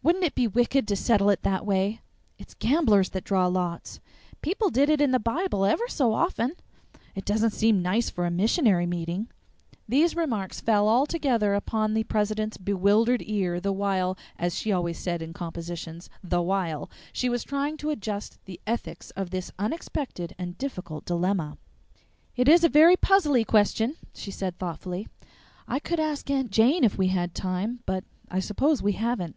"Wouldn't 0.00 0.22
it 0.22 0.36
be 0.36 0.46
wicked 0.46 0.86
to 0.88 0.96
settle 0.96 1.28
it 1.28 1.42
that 1.42 1.66
way?" 1.66 2.00
"It's 2.38 2.54
gamblers 2.56 3.08
that 3.10 3.24
draw 3.24 3.48
lots." 3.48 3.98
"People 4.42 4.70
did 4.70 4.88
it 4.88 5.00
in 5.00 5.10
the 5.10 5.18
Bible 5.18 5.64
ever 5.64 5.88
so 5.88 6.14
often." 6.14 6.52
"It 7.16 7.24
doesn't 7.24 7.50
seem 7.50 7.82
nice 7.82 8.08
for 8.08 8.24
a 8.24 8.30
missionary 8.30 8.86
meeting." 8.86 9.28
These 9.88 10.14
remarks 10.14 10.60
fell 10.60 10.86
all 10.86 11.04
together 11.04 11.52
upon 11.52 11.94
the 11.94 12.04
president's 12.04 12.56
bewildered 12.58 13.22
ear 13.26 13.58
the 13.58 13.72
while 13.72 14.16
(as 14.38 14.54
she 14.54 14.70
always 14.70 15.00
said 15.00 15.20
in 15.20 15.32
compositions) 15.32 16.08
"the 16.22 16.40
while" 16.42 16.88
she 17.12 17.28
was 17.28 17.42
trying 17.42 17.76
to 17.78 17.90
adjust 17.90 18.38
the 18.44 18.60
ethics 18.68 19.10
of 19.10 19.30
this 19.30 19.50
unexpected 19.58 20.32
and 20.38 20.56
difficult 20.58 21.06
dilemma. 21.06 21.58
"It 22.36 22.46
is 22.46 22.62
a 22.62 22.68
very 22.68 22.96
puzzly 22.96 23.44
question," 23.44 23.96
she 24.14 24.30
said 24.30 24.58
thoughtfully. 24.60 25.08
"I 25.66 25.80
could 25.80 25.98
ask 25.98 26.30
Aunt 26.30 26.52
Jane 26.52 26.84
if 26.84 26.96
we 26.96 27.08
had 27.08 27.34
time, 27.34 27.80
but 27.84 28.04
I 28.30 28.38
suppose 28.38 28.80
we 28.80 28.92
haven't. 28.92 29.34